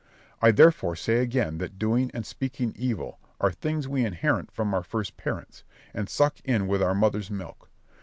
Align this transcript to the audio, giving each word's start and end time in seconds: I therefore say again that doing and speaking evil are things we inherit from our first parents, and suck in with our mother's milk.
I 0.41 0.49
therefore 0.49 0.95
say 0.95 1.17
again 1.19 1.59
that 1.59 1.77
doing 1.77 2.09
and 2.11 2.25
speaking 2.25 2.73
evil 2.75 3.19
are 3.39 3.51
things 3.51 3.87
we 3.87 4.03
inherit 4.03 4.49
from 4.49 4.73
our 4.73 4.81
first 4.81 5.15
parents, 5.15 5.63
and 5.93 6.09
suck 6.09 6.39
in 6.43 6.65
with 6.65 6.81
our 6.81 6.95
mother's 6.95 7.29
milk. 7.29 7.69